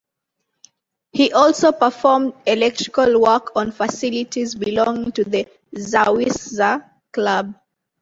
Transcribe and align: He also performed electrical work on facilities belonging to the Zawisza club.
He 1.11 1.31
also 1.31 1.71
performed 1.73 2.33
electrical 2.47 3.21
work 3.21 3.51
on 3.55 3.71
facilities 3.71 4.55
belonging 4.55 5.11
to 5.11 5.23
the 5.23 5.45
Zawisza 5.77 6.89
club. 7.11 7.53